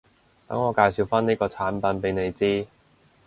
[0.47, 2.65] 等我介紹返呢個產品畀你知